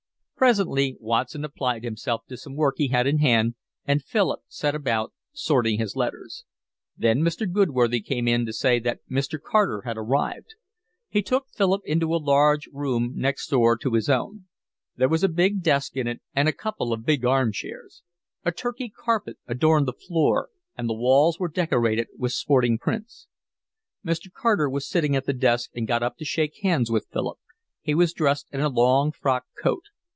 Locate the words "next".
13.15-13.49